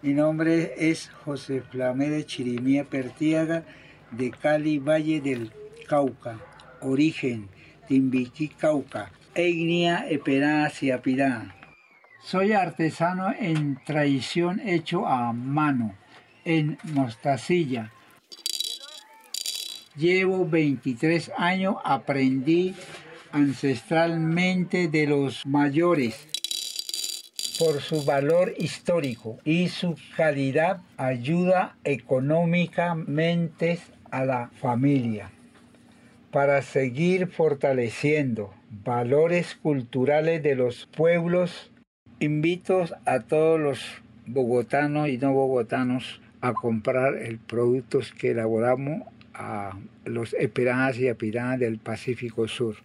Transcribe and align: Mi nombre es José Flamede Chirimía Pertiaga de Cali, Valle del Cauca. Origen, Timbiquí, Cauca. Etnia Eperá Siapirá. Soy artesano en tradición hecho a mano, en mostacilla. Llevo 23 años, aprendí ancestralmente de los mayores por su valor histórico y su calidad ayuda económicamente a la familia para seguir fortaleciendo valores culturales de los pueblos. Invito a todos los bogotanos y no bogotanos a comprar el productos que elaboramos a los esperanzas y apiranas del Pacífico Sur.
Mi 0.00 0.14
nombre 0.14 0.74
es 0.76 1.10
José 1.24 1.60
Flamede 1.60 2.24
Chirimía 2.24 2.84
Pertiaga 2.84 3.64
de 4.12 4.30
Cali, 4.30 4.78
Valle 4.78 5.20
del 5.20 5.52
Cauca. 5.88 6.38
Origen, 6.80 7.48
Timbiquí, 7.88 8.48
Cauca. 8.48 9.10
Etnia 9.34 10.08
Eperá 10.08 10.70
Siapirá. 10.70 11.56
Soy 12.22 12.52
artesano 12.52 13.34
en 13.36 13.80
tradición 13.84 14.60
hecho 14.60 15.06
a 15.06 15.32
mano, 15.32 15.94
en 16.44 16.78
mostacilla. 16.84 17.92
Llevo 19.96 20.46
23 20.46 21.32
años, 21.36 21.76
aprendí 21.84 22.74
ancestralmente 23.32 24.86
de 24.86 25.06
los 25.08 25.44
mayores 25.44 26.28
por 27.58 27.80
su 27.80 28.04
valor 28.04 28.54
histórico 28.58 29.38
y 29.44 29.68
su 29.68 29.96
calidad 30.16 30.80
ayuda 30.96 31.76
económicamente 31.84 33.78
a 34.10 34.24
la 34.24 34.48
familia 34.60 35.30
para 36.30 36.62
seguir 36.62 37.26
fortaleciendo 37.26 38.54
valores 38.84 39.54
culturales 39.56 40.42
de 40.42 40.54
los 40.54 40.86
pueblos. 40.86 41.72
Invito 42.20 42.84
a 43.06 43.20
todos 43.20 43.58
los 43.58 43.80
bogotanos 44.26 45.08
y 45.08 45.18
no 45.18 45.32
bogotanos 45.32 46.20
a 46.40 46.52
comprar 46.52 47.16
el 47.16 47.38
productos 47.38 48.12
que 48.12 48.30
elaboramos 48.32 49.02
a 49.34 49.78
los 50.04 50.34
esperanzas 50.34 51.00
y 51.00 51.08
apiranas 51.08 51.58
del 51.58 51.78
Pacífico 51.78 52.46
Sur. 52.46 52.76